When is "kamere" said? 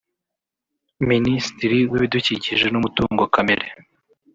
3.33-3.65